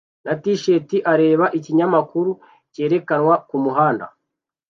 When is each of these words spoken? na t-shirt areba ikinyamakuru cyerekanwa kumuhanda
na 0.25 0.33
t-shirt 0.41 0.89
areba 1.13 1.45
ikinyamakuru 1.57 2.31
cyerekanwa 2.73 3.35
kumuhanda 3.47 4.05